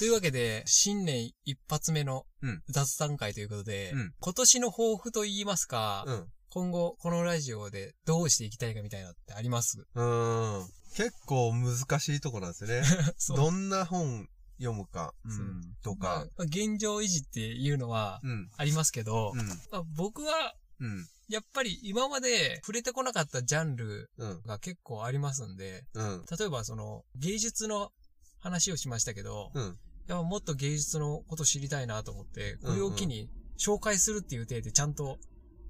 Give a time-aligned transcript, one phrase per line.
[0.00, 6.24] というわけで、新年一発目のうん雑談会ということで、うん今年の抱負と言いますか、うん。
[6.48, 9.84] 今後このラジオでどうしていきたいかみたいなのってあります？
[9.94, 10.66] うーん。
[10.96, 12.82] 結構難しいとこなんですよね。
[13.36, 14.26] どんな本
[14.58, 16.44] 読むか、うそん、とまあか。
[16.44, 18.48] 現状維持っていうのはうん。
[18.56, 19.46] ありますけど、うん。
[19.46, 21.06] まあ僕はうん。
[21.28, 24.42] やっぱり今まで触れてこなかったジャンルうん。
[24.46, 26.24] が結構ありますんで、うん。
[26.38, 27.92] 例えばその芸術の
[28.38, 29.78] 話をしましたけど、うん。
[30.12, 33.28] やもっと芸術のこと知りたいなと思って、これを機に
[33.58, 35.18] 紹介するっていう体でちゃんと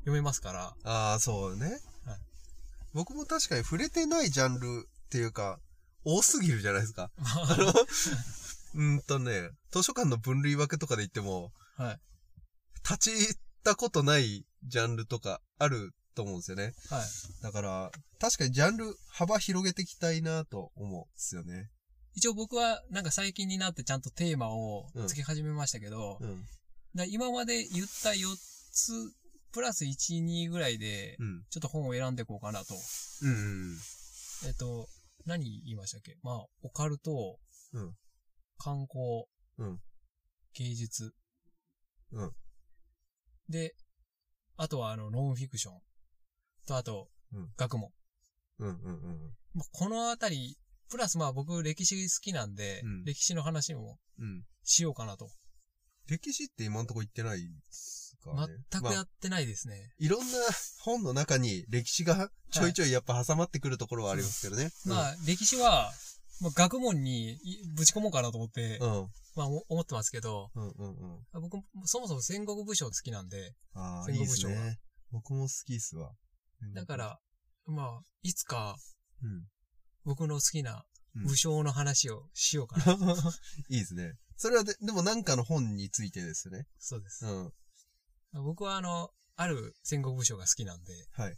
[0.00, 1.66] 読めますから、ああ、そうね。
[1.66, 2.20] はい
[2.92, 5.60] 僕も確かに触れてないジャンルっていうか、
[6.04, 7.10] 多すぎるじゃないですか。
[7.18, 7.72] あの、
[8.74, 12.00] うんとね、図書館の分類分けとかで言っても、はい。
[12.82, 16.74] 立ち入ったことないジャンルとかあると思うんですよね。
[16.88, 17.42] はい。
[17.42, 21.70] だから、確かにジャンル幅広げていきたいなと思うんですよね。
[22.14, 26.44] 一応僕はなんか最近になってちゃんとテーマを付け始めましたけど、うん。
[26.94, 28.36] だ今まで言った4
[28.72, 28.92] つ、
[29.52, 31.44] プラス1、2ぐらいで、うん。
[31.50, 32.74] ちょっと本を選んでいこうかなと。
[33.22, 33.76] うん。
[34.46, 34.88] えっと、
[35.26, 36.16] 何言いましたっけ？
[36.22, 37.38] まあ、オカルト、
[37.72, 37.94] うん
[38.58, 39.24] 観光、
[39.58, 39.80] うん
[40.54, 41.14] 芸術。
[42.12, 42.32] うん
[43.48, 43.74] で、
[44.56, 45.80] あとはあの、ノンフィクション。
[46.66, 47.90] と、あと、うん学問。
[48.58, 48.68] うん。
[48.68, 48.74] うん。
[48.74, 49.34] うん。
[49.54, 50.56] まあ、このあたり、
[50.90, 54.42] プラスまあ僕歴史好きなんで、うん歴史の話もうん。
[54.64, 55.28] しようかなと。
[56.06, 58.54] 歴史って今んとこ言ってないですかね。
[58.70, 59.92] 全くまあやってないですね。
[59.98, 60.26] いろんな
[60.80, 64.70] 本の中に歴史がちょいちょいやっぱ挟まってくるところはありますけどね。
[64.84, 65.92] まあ、歴史は、
[66.40, 67.38] まあ、学問にい
[67.76, 69.02] ぶち込もうかなと思って、うん。
[69.02, 69.08] うん。
[69.36, 71.42] まあ、お思ってますけど、うんうんうん。
[71.42, 74.78] 僕、そもそも戦国武将好きなんで、ああ、いいです戦国武将がね。
[75.12, 76.12] 僕も好きっすわ。
[76.74, 77.18] だか、ら、
[77.66, 78.76] まあ、いつか
[79.22, 79.46] うん。
[80.10, 80.84] 僕の好きな
[81.14, 83.14] うん武将の話をしようかな。
[83.68, 84.14] いいですね。
[84.36, 86.66] それはで、でもなんかの本についてですね。
[86.78, 87.28] そうですう。
[87.28, 87.52] ん。
[88.44, 91.36] 僕はあの、ある戦国武将が好きなんで、はい。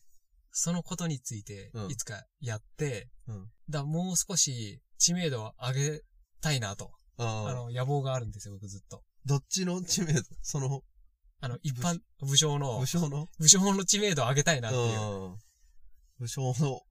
[0.53, 3.50] そのことについてうんいつかやって、うん。
[3.69, 6.03] だもう少し知名度を上げ
[6.41, 7.50] たいなと、ああ。
[7.50, 9.03] あの、野望があるんですよ、僕ずっと。
[9.27, 10.22] どっちの知名度？
[10.43, 10.82] その、
[11.41, 13.28] あの、一般武将の武、将の？
[13.38, 15.00] 武将の知名度を上げたいなっていう。
[15.00, 15.38] うん。
[16.19, 16.82] 武将の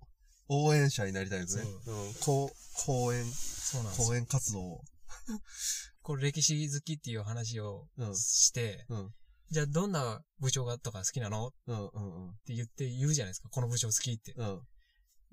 [0.53, 1.63] 応援者になりたいですね。
[1.63, 2.13] そうん。
[2.15, 4.07] こう、講演、そうなんですよ。
[4.07, 4.83] 講演活動を。
[6.03, 9.13] これ歴史好きっていう話をうんして、うん。
[9.49, 11.47] じゃあどんな部長がとか好きなの？
[11.47, 12.35] っうんうんうん。
[12.45, 13.49] て言って言うじゃないですか。
[13.49, 14.33] この部長好きって。
[14.33, 14.67] うん。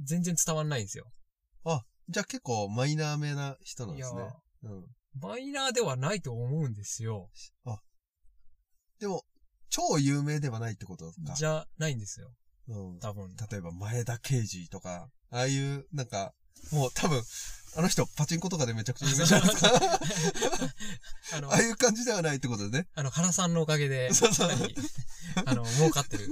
[0.01, 1.11] 全然伝わんないんですよ。
[1.65, 4.23] あ、じゃあ結構マイナーめな人なんですね。
[4.63, 4.87] うん。
[5.15, 7.31] マイナーではないと思うんですよ。
[9.01, 9.25] でも、
[9.69, 11.35] 超有名ではないってことか。
[11.35, 12.33] じゃないんですよ。
[12.69, 12.99] うん。
[13.01, 13.35] 多分。
[13.51, 16.33] 例えば前田慶次とか、ああいう、なんか、
[16.73, 17.23] もう多分、
[17.77, 19.71] あの人パチンコとかでめちゃくちゃ有名じゃないですか。
[21.37, 22.89] あのああ、いう感じではないってことでね。
[22.95, 24.51] あの、原さんのおかげで、そうそう
[25.45, 26.29] あの、儲かってる。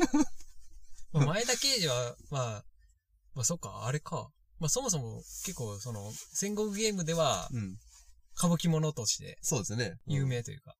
[1.12, 2.64] まあ前田慶次は、まあ、
[3.34, 4.30] まあそっか、あれか。
[4.58, 7.78] まあそもそも結構その、戦国ゲームではうん。
[8.38, 9.98] 歌舞伎者としてそうですね。
[10.06, 10.26] うん有。
[10.26, 10.74] 名というか。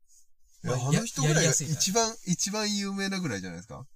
[0.64, 3.86] いやまああの人ぐらいが一番、一番有名なぐらいじゃないですか。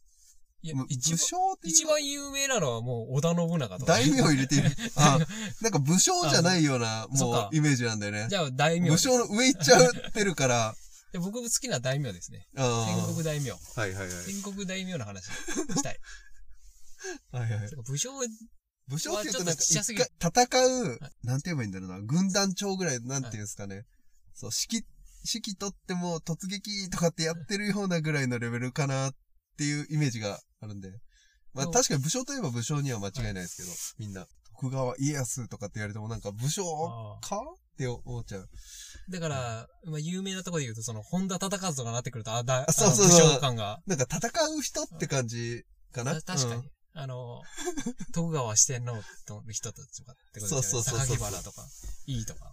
[0.62, 3.92] いやもう、一番、武将っていう一番有名なのはもう織田信長とか。
[3.92, 4.70] 大名入れてる。
[4.96, 5.18] あ、
[5.62, 8.26] なんか武将じゃないような、もう、イメージなんだよね。
[8.28, 8.90] じゃあ大名。
[8.90, 10.74] 武将の上行っちゃってるから、
[11.12, 12.46] で僕好きな大名ですね。
[12.56, 13.50] あ戦国大名。
[13.50, 13.56] あ。
[13.74, 14.24] はいはいはい。
[14.24, 15.98] 戦国大名の話したい。
[17.32, 17.70] はいはい。
[17.84, 18.12] 武将、
[18.86, 23.86] 武将って言うとなんか戦うはい、なんて言えばいいんだろうな、軍団長ぐらい、なんて言うんですかね。
[24.34, 24.86] そう、指揮、
[25.34, 29.14] 指揮取っても突撃とかってやってるようなぐらいのレベルかなっ
[29.56, 30.92] ていうイメージがあるんで。
[31.52, 34.26] まあ確かに武将といえば武将には間違いないですけど、みんな。
[34.60, 36.62] 徳川家康とかって言われてもなんか武将
[37.22, 38.48] あかって思っちゃう。
[39.08, 43.80] だから、まあ、有名なところで言うと、その、本田忠和とかなってくると、あ、だ、あそうそうのそう武将感が。
[43.86, 44.28] なんか戦
[44.58, 46.10] う人って感じかな？
[46.12, 46.62] あ確かに。
[46.62, 47.40] うんあの、
[48.12, 49.02] 徳川四天王の
[49.52, 50.84] 人たちとかってことですよね。
[50.84, 51.64] そうそうそうそう榊原とか、
[52.06, 52.52] いいとか。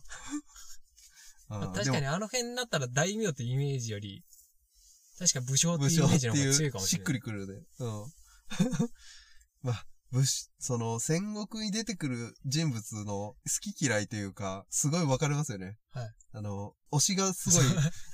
[1.50, 4.24] まあ確かにあの辺になったら大名ってイメージより、
[5.18, 7.06] 確か武将って武いうイメージの方が強いうかもししっれない。
[7.06, 7.64] くりくるね。
[7.80, 8.06] うん。
[9.64, 15.78] まあ、武士、その戦国に出てくる人物の好き嫌いというか、すごい分かりますよね。
[15.92, 16.16] はい。
[16.34, 17.66] あの、推しがすごい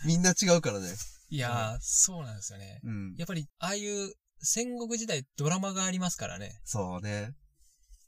[0.06, 0.96] みんな違うからね。
[1.30, 2.80] いやー、そうなんですよね。
[2.84, 3.16] うん。
[3.18, 6.60] やっぱり、ああいう戦国時代ドラマがありますからね。
[6.64, 7.36] そうね。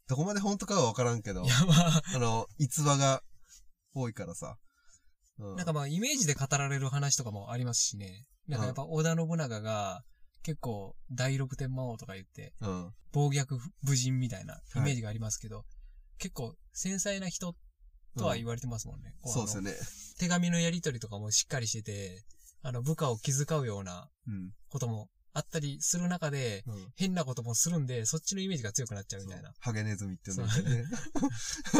[0.07, 3.21] どこまで本当かは分からんけどい、や、まあ、あの、逸話が
[3.93, 4.57] 多いからさ。
[5.37, 5.55] うん。
[5.55, 8.25] なんかまあ、イメージで語られる話とかもありますしね。
[8.47, 10.03] なんかやっぱ織田信長が、
[10.43, 12.91] 結構、第六天魔王とか言って、うん。
[13.11, 15.65] 暴虐武人みたいなイメージがありますけど、
[16.19, 17.55] 結構、繊細な人
[18.17, 19.13] とは言われてますもんね。
[19.21, 20.17] こあのそうですよね。
[20.19, 22.23] 手紙のやり取りとかもしっかりしてて、
[22.61, 24.51] あの、部下を気遣うようなうん。
[24.69, 26.87] こともあったりする中で、うん。
[26.95, 29.51] 変なこともするんで、そっちのイメージが強くなっちゃうみたいな。
[29.59, 30.83] ハゲネズミっていうのがいてね。
[31.19, 31.79] そ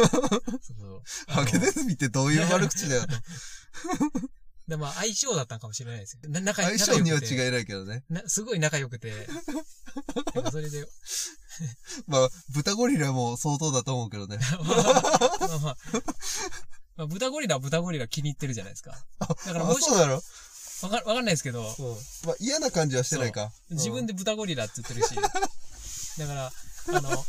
[0.60, 1.02] そう。
[1.28, 3.14] ハゲネズミってどういう悪口だよと。
[4.68, 6.28] で、まあ、相性だったんかもしれないですよ。
[6.28, 8.04] な仲相性には違いないけどね。
[8.10, 9.12] なすごい仲良くて、
[10.50, 10.86] それで、
[12.06, 14.38] まあ、豚ゴリラも相当だと思うけどね。
[14.60, 15.76] まあまあまあ、
[16.96, 18.98] まあ、豚ゴリラは豚ゴリラ気に入ってるじゃないですか。
[19.20, 20.14] だからあ、もし、そうなの？
[20.82, 21.96] わかわかんないですけど、うん。
[22.26, 23.52] まあ、嫌な感じはしてないか。
[23.70, 26.52] 自分で豚ゴリラって言ってるし、だから、
[26.88, 27.26] あの、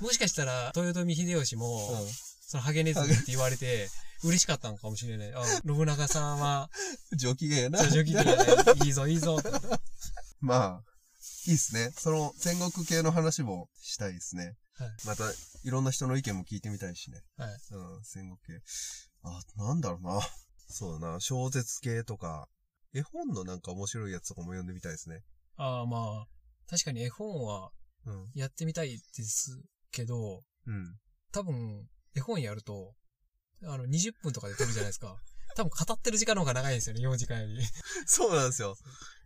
[0.00, 2.08] もしかしたら、豊臣秀吉も、うん。
[2.46, 3.88] そのハゲネズミって言われて、
[4.22, 5.32] 嬉しかったのかもしれない。
[5.34, 6.70] あ、信長さんは、
[7.16, 7.88] 上機嫌やな。
[7.88, 8.32] 上機嫌で、
[8.84, 9.38] いいぞ、いいぞ。
[10.40, 10.84] まあ、
[11.46, 11.92] いいっすね。
[11.96, 14.56] その戦国系の話もしたいですね。
[14.74, 15.24] はいまた、
[15.64, 17.22] いろんな人の意見も聞いてみたいしね。
[17.36, 17.52] はい。
[17.70, 18.64] うん、戦国系。
[19.22, 20.20] あ、なんだろうな。
[20.70, 21.20] そうだな。
[21.20, 22.48] 小説系とか、
[22.94, 25.22] 絵本のなんか面白いやつとかも読んでみたいですね。
[25.56, 26.26] ああ、まあ、
[26.68, 27.72] 確かに絵本は
[28.06, 28.30] うん。
[28.34, 29.62] やってみたいです
[29.92, 30.98] けど、うん。
[31.32, 32.94] 多分、絵本やると、
[33.64, 35.16] あの、20分とかで撮るじゃないですか。
[35.56, 37.62] 多分語ってる時間の方が長いんですよね、読む時間より。
[38.06, 38.76] そうなんですよ。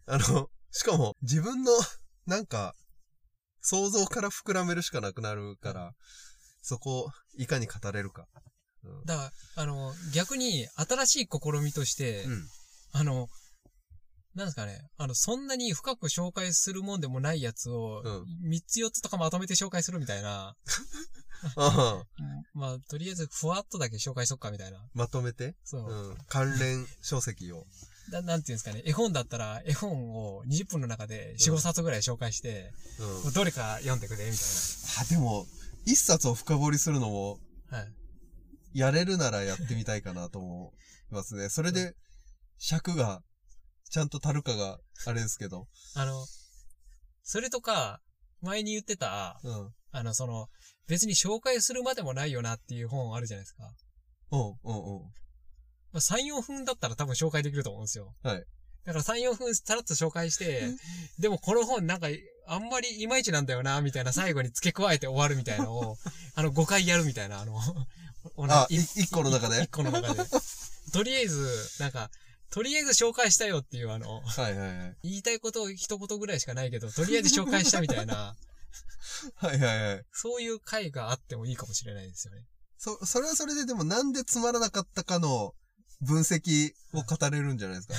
[0.06, 1.72] あの、しかも、自分の、
[2.26, 2.74] なんか、
[3.60, 5.92] 想像から膨らめるしかなくなるから、
[6.62, 8.26] そこをいかに語れるか。
[8.84, 9.04] うん。
[9.04, 12.48] だから、あの、逆に新しい試みとして、うん。
[12.92, 13.28] あの、
[14.34, 20.56] なんですかね、あの、そんなに深く紹介するもんでもないやつを、うん3つ4つとかまとめて紹介するみたいな、
[22.54, 24.78] まあ、とりあえずふわっとだけ紹介しとくかみたいな。
[24.94, 25.82] まとめて、そう。
[25.88, 26.18] うん。
[26.28, 27.66] 関連書籍を。
[28.10, 32.72] だなんていうんですかね、絵本だったら、絵本を20分の中で4、うん5冊ぐらい紹介して、
[33.24, 33.32] うん。
[33.32, 34.38] どれか読んでくれ、みたい
[35.00, 35.46] あ、でも、
[35.86, 37.38] 一冊を深掘りするのも、
[37.70, 37.78] な。
[37.78, 37.92] はい。
[38.74, 40.74] やれるならやってみたいかなと思
[41.10, 41.48] いますね。
[41.48, 41.94] それで、
[42.58, 43.22] 尺が、
[43.90, 45.66] ちゃんと足るかが、あれですけど。
[45.94, 46.26] あの、
[47.22, 48.00] それとか、
[48.40, 49.74] 前に言ってた、うん。
[49.92, 50.48] あの、その、
[50.86, 53.72] 別に紹介するまでもないよなっていう本あるじゃないですか。
[54.32, 55.02] うん、うん、うん。
[55.92, 58.14] まあ、3、4分だったら多分紹介できると思うんですよ。
[58.22, 58.44] はい。
[58.84, 60.68] だから3、4分さらっと紹介して、
[61.18, 62.08] でもこの本なんか、
[62.46, 65.96] あんまりいまいちなんだよな、みたいな最後に付け加えて終わるみたいなのを、
[66.34, 67.58] あの、5回やるみたいな、あの、
[68.48, 69.62] あ、い一個の中で？
[69.62, 70.22] 一個の中で。
[70.92, 71.48] とりあえず、
[71.78, 72.10] なんか、
[72.54, 74.96] とりあえず紹介したよっていうあの、はいはいはい。
[75.02, 78.36] 言いたいことを一言ぐらいしかないけど、とりあえず紹介したみたいな、
[79.34, 80.04] はいはいはい。
[80.12, 82.46] そういう回があってもいいかもしれないですよね。
[82.78, 85.52] そ、それはそれででもなんでつまらなかったかの
[86.00, 87.94] 分析を語れるんじゃないですか？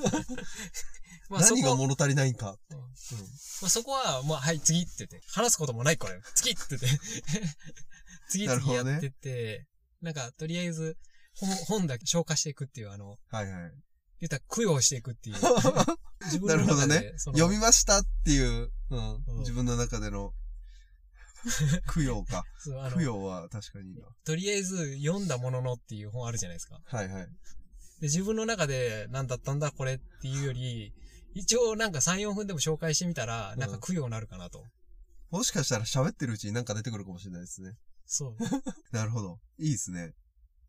[1.28, 2.56] まあそこ何が物足りないんか。
[2.70, 6.88] うんまあ、そこは、まあ、はい、次って言って、話すこともないこれ、次って言って、
[8.30, 9.66] 次なるほどね々やってって、
[10.00, 10.96] なんか、とりあえず、
[11.34, 13.72] 本本だけ消化していくっていう、あの、はいはい。
[14.20, 15.36] 言ったら供養していくっていう。
[16.26, 19.38] 自分なるほどね読みましたっていう、うんうん。
[19.38, 20.34] 自分の中での、
[21.94, 22.44] 供養か。
[22.94, 24.06] 供養は確かにいいな。
[24.24, 26.80] とりあえず読んだもののっていう本あるじゃないですか。
[26.84, 27.24] はいはい。
[27.24, 27.30] で、
[28.02, 30.92] 自分の中で何だったんだこれっていうより、
[31.34, 34.64] 一応なんか3、4分でも紹介してみたら、なんか供養になるかなと。
[35.30, 37.72] もしかしたら喋ってるうちになんか出てくるかもしれないですね。
[38.04, 38.36] そう。
[38.90, 39.38] なるほど。
[39.58, 40.12] いいですね。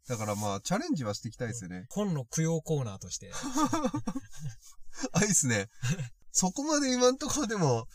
[0.07, 1.85] だからまあ、チャレンジはしていきたいですよね。
[1.89, 3.31] 本の供養コーナーとして。
[5.13, 5.69] あ、いいですね。
[6.31, 7.87] そこまで今んところでも、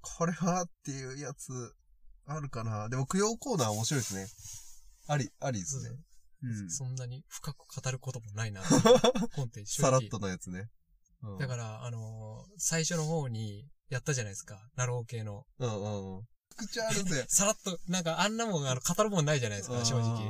[0.00, 1.74] これはっていうやつ、
[2.26, 2.88] あるかな。
[2.88, 4.28] でも、供養コーナー面白いですね。
[5.06, 5.98] あり、ありですね。
[6.42, 6.70] うん。
[6.70, 8.80] そんなに深く語ることもないなっていう
[9.34, 10.70] 本って正直さらっとのやつね。
[11.22, 11.38] うん。
[11.38, 14.58] だから、あのー最初の方にやったじゃないですか。
[14.76, 15.44] ナロー系の。
[15.58, 16.24] うんうんうん。
[16.56, 17.24] 口あるぜ。
[17.30, 20.26] さらっと、なんかあんなもん、あの、語るもんないじゃないですか、正直。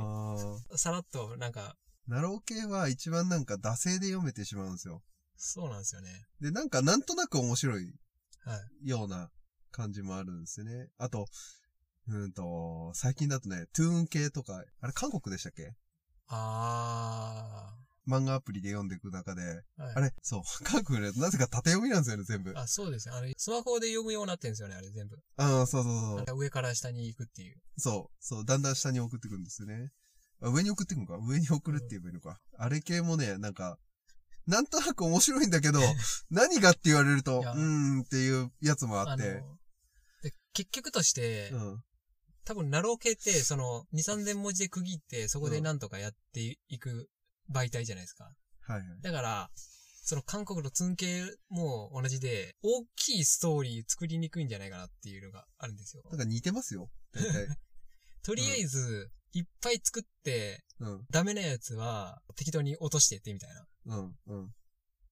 [0.69, 0.77] 直。
[0.77, 5.03] さらっと、なんか、ナロー系は一番なんか惰性で読めてしまうんですよ。
[5.37, 6.25] そうなんですよね。
[6.39, 7.93] で、なんかなんとなく面白い
[8.43, 8.87] はい。
[8.89, 9.29] ような
[9.71, 10.89] 感じもあるんですよね。
[10.97, 11.27] あと、
[12.07, 15.73] うんと、最近だとね、トゥーン系とか、あれ韓国でしたっけ？
[16.27, 17.73] あ
[18.07, 19.83] 漫画アプリで読んでいく中で、ー。
[19.83, 20.13] はい、あれ？
[20.21, 22.53] そう、韓国でなぜか縦読みなんですよね、全部。
[22.55, 23.15] あ、そうですね。
[23.15, 25.17] あの、スマホで読むようになってるんですよね、あれ全部。
[25.37, 27.57] ああ、そうそうそう上から下に行くっていう。
[27.77, 28.15] そう。
[28.19, 29.91] そう、だんだん下に送ってくんですよね。
[30.41, 31.17] あ上に送ってくんか？
[31.21, 32.39] 上に送るって言えばいいのか。
[32.57, 33.77] あれ系もね、なんか、
[34.47, 35.79] なんとなく面白いんだけど、
[36.31, 39.43] 何がって言われると、うーんっていうやつもあって。、
[40.23, 41.83] で、結局として、うん。
[42.43, 47.07] 多分、ナロー系って、その、2、3千文字で区切って、そこでなんとかやっていく
[47.51, 48.25] 媒体じゃないですか。
[48.61, 49.01] はいはい。
[49.01, 49.49] だから、
[50.03, 56.03] その韓国のツン系も同じで、大きいストーリー作りにくいんじゃないかなっていうのがあるんですよ。
[56.09, 56.89] なんか似てますよ。
[57.13, 57.47] 大体。
[58.23, 61.05] とりあえず、いっぱい作って、うん。
[61.09, 63.67] ダメなやつは適当に落としてってみたいな。
[63.85, 64.15] うん。
[64.27, 64.55] うん。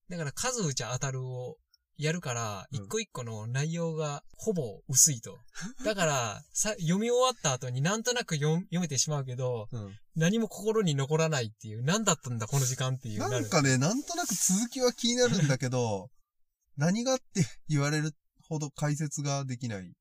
[0.08, 1.56] だから数打ちゃ当たるを
[2.00, 5.38] やるから、うん一個一個の内容がほぼ薄いと。
[5.84, 9.94] だから、さ、読み終わった後になんとなく読読めてしまうけど、うん。
[10.16, 13.20] 何も心に残らないっていう、何だったんだこの時間っていう。
[13.20, 16.10] なんかね、なんとなく続きは気になるんだけど、
[16.76, 18.14] 何がって言われる
[18.48, 19.92] ほど解説ができない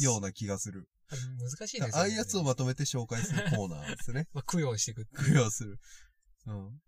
[0.00, 0.88] ような気がする。
[1.10, 1.92] 難しいですよね。
[1.94, 4.28] ああいうやつをまとめて紹介するコーナーですね。
[4.34, 5.78] まあ、供養していくって供養する。
[6.46, 6.80] うん。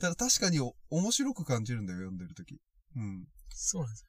[0.00, 2.58] ただ確かにお面白く感じるんだよ、読んでるとき。
[2.96, 3.28] うん。
[3.54, 4.06] そうなんですよ。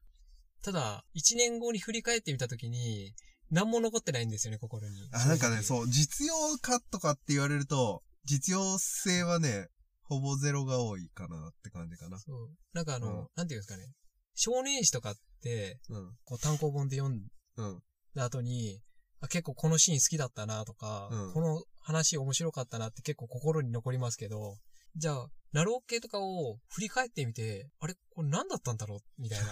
[0.64, 3.14] ただ、一年後に振り返ってみたときに、
[3.50, 5.10] 何も残ってないんですよね、心に。
[5.12, 5.64] あ、なんかね、う。
[5.64, 9.68] そう、実用化とかって言われると、実用性はね、
[10.04, 12.20] ほぼゼロが多いかなって感じかな。
[12.20, 12.50] そう。
[12.74, 13.88] なんかあの、うんなんていうんですかね。
[14.36, 16.12] 少年誌とかって、うん。
[16.24, 17.22] こう単行本で読ん
[17.58, 17.80] うん。
[18.16, 18.80] だ後に、
[19.22, 24.58] あ結構このシーン好きだったなとか、うんこの話面白かったなって結構心に残りますけど、
[24.96, 29.00] じゃあ、ナロー系とかを振り返ってみて、あれこれ何だったんだろう？
[29.22, 29.48] みたいな。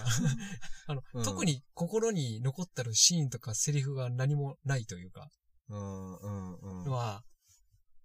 [0.86, 5.28] あの、うん特に心に残ってるシーンとかセリフが何もないというか、
[5.68, 6.16] うん。
[6.16, 6.54] うん。
[6.54, 6.84] うん。
[6.84, 7.22] のは、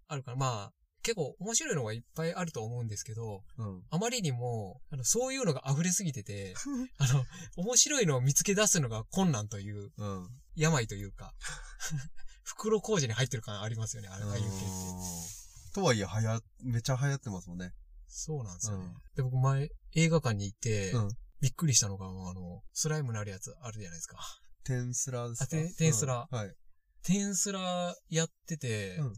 [0.08, 3.84] あるから、まあ、結構面白いのがいっぱいあると思うんですけど、うん。
[3.90, 6.56] あまりにも、あの、そういうのが溢れすぎてて、
[6.98, 7.26] あの、
[7.58, 10.30] 面白いのを見つけ出すのが困難という、うん。
[10.56, 11.34] 病というか、
[12.44, 15.45] 袋工事に入ってる感ありますよね、あれ、ああいう系って。
[15.76, 17.72] とはいえ、はや、めちゃ流行ってますもんね。
[18.08, 18.86] そうなんですよね。
[18.86, 21.10] うんで、僕前、映画館に行って、うん
[21.42, 24.18] びっくりしたのが、あの、スライムのあるやつあるじゃないですか。
[24.64, 26.56] テンスラですかあテンテンスラうんはい。
[27.04, 29.14] テンスラやってて、うん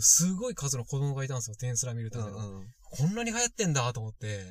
[0.00, 2.36] すごい数の子供がいたんですよ、テンスラ見るための。
[2.36, 2.66] うんうん。
[2.80, 4.50] こんなに流行ってんだと思って、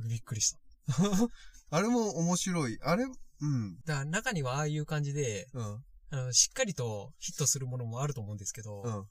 [0.00, 0.08] うん。
[0.08, 0.58] びっくりした。
[1.70, 2.78] あれも面白い。
[2.82, 3.76] あれ、うん。
[3.84, 5.84] だから中にはああいう感じで、うん。
[6.10, 9.04] あの、しっかりとヒットするものもあると思うんですけど、うん。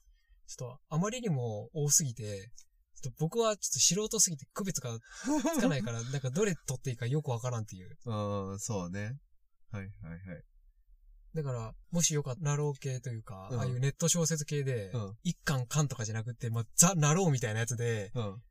[0.46, 2.50] ちょっとあまりにも多すぎて、
[3.02, 4.98] ちょっと僕はちょっと素人すぎて区別が
[5.54, 7.96] つかないから、 なんかどれ取っていいかよくわからんっていう。
[8.04, 9.18] うん、そうね。
[9.70, 10.44] はいはいはい。
[11.34, 18.42] だから、もしよかったら、なろう系というか、うんああいうネット小説系で、うん一巻巻とかじゃなくて、まあ、ザ・なろうみたいなやつで、うん。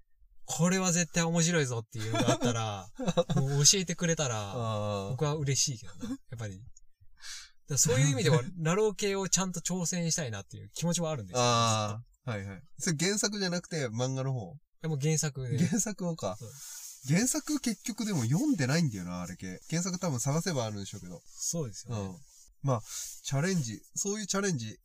[0.45, 2.87] これは絶対面白いぞっていうのがあったら、
[3.35, 6.61] もう教えてくれたら、あ僕は嬉しいけどね、やっぱり。
[7.67, 11.41] だそういう意味では、 ナロー系をちゃんと挑戦したいなっていう気持ちはあるんですよ。
[11.41, 12.31] ああ。
[12.31, 12.63] はいはい。
[12.79, 14.55] それ原作じゃなくて漫画の方？
[14.81, 15.57] でも原作で。
[15.67, 16.37] 原作をか。
[17.07, 19.59] 原作結局でも読んでないんだよな、あれ系。
[19.69, 21.21] 原作多分探せばあるんでしょうけど。
[21.25, 22.01] そうですよね。
[22.01, 22.17] うん。
[22.63, 22.81] まあ、
[23.23, 24.77] チャレンジ、そういうチャレンジ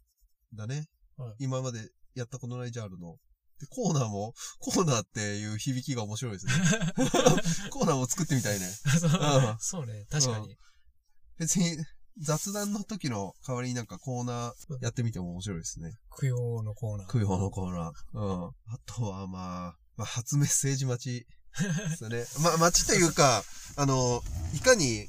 [0.54, 0.88] だね。
[1.16, 3.16] はい今までやったことないジャンルの。
[3.58, 6.52] で、コーナーも、コーナーっていう響きが面白いですね。
[7.70, 8.66] コーナーも作ってみたいね。
[8.99, 9.14] そうう
[9.52, 10.56] んそうね、確かに。
[11.38, 11.76] 別に、
[12.18, 15.94] 雑談の時の代わりになんかコーナーやってみても面白いですね。
[16.20, 17.12] 供養のコーナー。
[17.12, 18.18] 供養のコーナー。
[18.18, 18.48] うん。
[18.48, 18.52] あ
[18.86, 21.26] とはまあ、まあ、初メッセージ待ち
[21.58, 22.24] ですね。
[22.42, 23.44] まあ、待ちというか、
[23.76, 24.22] あの、
[24.54, 25.08] いかに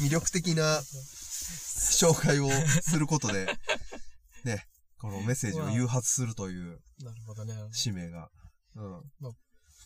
[0.00, 2.48] 魅力的な紹介を
[2.82, 3.46] することで、
[4.44, 4.66] ね、
[4.98, 7.54] このメッセージを誘発するというなるほどね。
[7.72, 8.30] 使命が。
[8.76, 9.02] うん。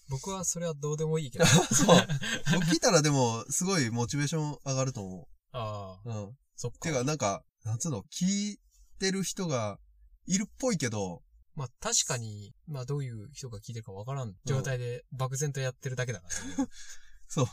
[0.09, 1.47] 僕はそれはどうでもいいけど。
[1.75, 2.09] そう。
[2.53, 6.11] 僕聞いたらでも、すごいモチベーション上がると思ああ、う。
[6.11, 6.37] うん。
[6.55, 6.79] そっか。
[6.81, 8.59] てか、なんか、なんつうの、聞い
[8.99, 9.79] てる人が
[10.27, 11.23] いるっぽいけど、
[11.55, 16.71] まあ確かに、まあどういう人が聞いてるかわからん状態で漠然とやってるだけだからね。
[17.29, 17.47] そう。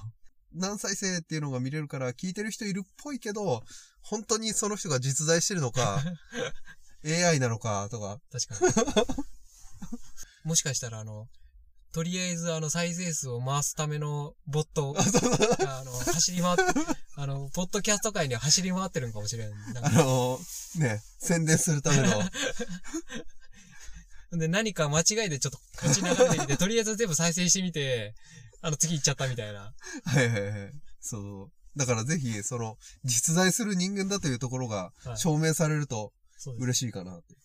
[0.53, 3.63] 何再生っていうのが見れるから聞いてる人いるっぽいけど、
[4.01, 6.03] 本当にその人が実在してるのか、
[7.05, 8.19] AI なのかとか。
[8.31, 9.05] 確かに。
[10.43, 11.29] もしかしたらあの、
[11.93, 15.01] とりあえずあの再生数を回すためのボットが
[15.79, 16.63] あの、走り回って、
[17.15, 19.51] あの、ポッドキャスト界には走り回ってるのかもしれん。
[19.73, 20.39] なんあかの、
[20.79, 22.23] ね、宣伝するための。
[24.39, 28.15] で、何か間違いでちょっとこっちに流れてきて、とりあえず全部再生してみて、
[28.61, 29.71] あの、次行っちゃったみたいな。
[30.05, 30.71] はいはいはい。
[30.99, 31.51] そう。
[31.77, 36.11] だからぜひ、その、実在する人間だというところがはい証明されると。
[36.57, 37.35] 嬉しいかなって。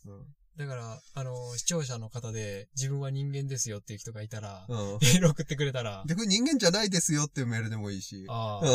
[0.59, 4.79] だから、あの、視聴者の方で、自分は人間ですよっていう人がいたら、うん。
[4.79, 4.99] うん。
[5.01, 8.27] メール送ってくれたら、逆に人間じゃないですよっていうメールでもいいし。
[8.29, 8.71] ああ、うん。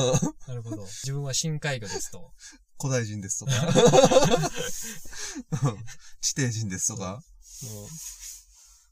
[0.47, 0.83] なるほど。
[0.83, 2.31] 自分は深海魚ですと。
[2.79, 3.51] 古代人ですとか。
[5.63, 5.77] うん
[6.21, 7.21] 地底人ですとか。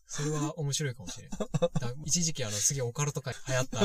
[0.08, 1.30] それは面白いかもしれん。
[1.30, 1.38] だ
[2.04, 3.80] 一時期あの、すげえオカルト界流行った、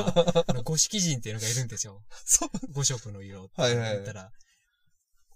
[0.49, 2.03] あの、五色人っていうのがいるんですよ。
[2.27, 2.49] そう。
[2.73, 4.33] 五色の色ってはいはいはい言ったら、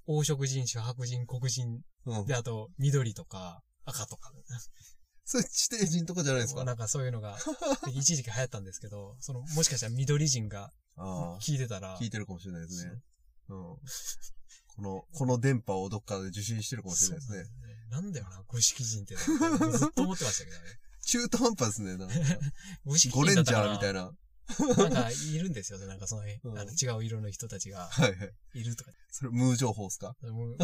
[0.06, 2.26] 黄色人種、白人、黒人、うん。
[2.26, 4.32] で、あと、緑とか、赤とか、
[5.24, 6.64] それ地底人とかじゃないですか？
[6.64, 7.38] なんかそういうのが、
[7.94, 11.38] 一時期流行ったんですけど、その、もしかしたら緑人がああ。
[11.40, 12.92] 聞いてたら、聞いてるかもしれないですね。
[13.48, 13.76] うん。
[14.76, 17.44] この、この電波をどっかで受信してるかもしれないですね。
[17.90, 19.14] なんだよな、五色人って。
[19.16, 19.24] ず
[19.86, 20.62] っと思ってましたけどね。
[21.06, 21.96] 中途半端ですね。
[21.96, 22.14] なんか
[22.84, 24.06] 五色ゴレンジャーみたいな。
[24.06, 24.12] な。
[24.76, 25.86] なんか、いるんですよね。
[25.86, 28.34] なんかその、うんあの違う色の人たちがはいはい。
[28.54, 28.90] いるとか。
[29.10, 30.14] それ、ムー情報っすか？
[30.22, 30.56] も う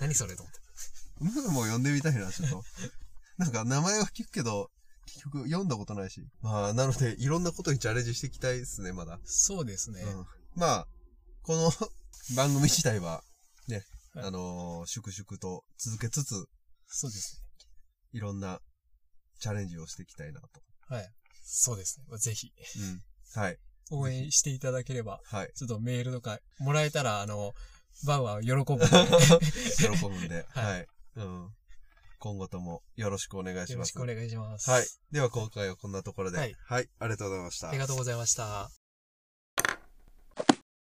[0.00, 0.60] 何それと思って。
[1.20, 2.64] ムーも呼んでみたいな、ちょっと。
[3.38, 4.70] なんか、名前は聞くけど、
[5.06, 6.26] 結局読んだことないし。
[6.40, 9.20] まあ、なので、いろんなことにチャレンジしていきたいですね、まだ。
[9.24, 10.02] そうですね。
[10.02, 10.26] うん。
[10.54, 10.88] まあ、
[11.42, 11.70] この
[12.34, 13.22] 番組自体は、
[13.68, 16.46] ね、はいあのー粛々と続けつつ、
[16.88, 17.42] そうです
[18.12, 18.60] いろんな
[19.38, 20.46] チャレンジをしていきたいなと。
[20.90, 20.96] ね。
[20.96, 21.14] はい。
[21.46, 22.18] そうですね。
[22.18, 22.52] ぜひ、
[23.36, 23.40] うん。
[23.40, 23.58] はい。
[23.92, 25.52] 応援していただければ、はい。
[25.54, 27.54] ちょっとメールとかもらえたら、あの、
[28.04, 28.86] バウは喜ぶんで。
[29.78, 30.86] 喜ぶんで、 はいはい。
[31.16, 31.54] うん。
[32.18, 33.70] 今後ともよろしくお願いします。
[33.70, 34.68] よろしくお願いします。
[34.68, 34.86] はい。
[35.12, 36.38] では今回はこんなところで。
[36.38, 36.88] はいはい。
[36.98, 37.78] ありがとうございましたあり。
[37.78, 38.85] がとうございました。